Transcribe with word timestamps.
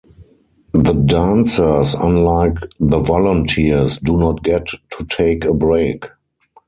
The 0.73 0.93
dancers, 0.93 1.93
unlike 1.93 2.57
the 2.79 2.97
volunteers, 2.97 3.99
do 3.99 4.17
not 4.17 4.41
get 4.41 4.65
to 4.65 5.05
take 5.05 5.45
a 5.45 5.53
break. 5.53 6.07